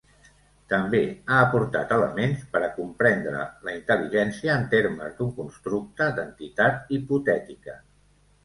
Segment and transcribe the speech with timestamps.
[0.71, 7.81] També, ha aportat elements per a comprendre la intel·ligència en termes d’un constructe d’entitat hipotètica.